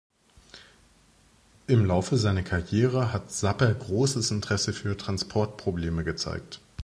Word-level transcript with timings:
Im 1.67 1.85
Laufe 1.85 2.17
seiner 2.17 2.41
Karriere 2.41 3.13
hat 3.13 3.31
Sapper 3.31 3.71
großes 3.71 4.31
Interesse 4.31 4.73
für 4.73 4.97
Transportprobleme 4.97 6.03
gezeigt. 6.03 6.59